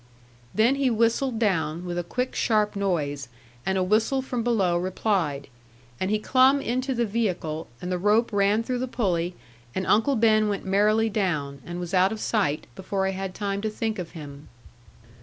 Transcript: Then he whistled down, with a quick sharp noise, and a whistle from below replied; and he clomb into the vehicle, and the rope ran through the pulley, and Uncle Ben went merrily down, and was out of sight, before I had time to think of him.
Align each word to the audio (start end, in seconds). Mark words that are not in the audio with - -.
Then 0.51 0.77
he 0.77 0.89
whistled 0.89 1.37
down, 1.37 1.85
with 1.85 1.95
a 1.95 2.03
quick 2.03 2.33
sharp 2.33 2.75
noise, 2.75 3.27
and 3.67 3.77
a 3.77 3.83
whistle 3.83 4.23
from 4.23 4.41
below 4.41 4.75
replied; 4.75 5.47
and 5.99 6.09
he 6.09 6.17
clomb 6.17 6.59
into 6.59 6.95
the 6.95 7.05
vehicle, 7.05 7.67
and 7.79 7.91
the 7.91 7.99
rope 7.99 8.33
ran 8.33 8.63
through 8.63 8.79
the 8.79 8.87
pulley, 8.87 9.35
and 9.75 9.85
Uncle 9.85 10.15
Ben 10.15 10.49
went 10.49 10.65
merrily 10.65 11.07
down, 11.11 11.61
and 11.67 11.79
was 11.79 11.93
out 11.93 12.11
of 12.11 12.19
sight, 12.19 12.65
before 12.73 13.05
I 13.05 13.11
had 13.11 13.35
time 13.35 13.61
to 13.61 13.69
think 13.69 13.99
of 13.99 14.13
him. 14.17 14.47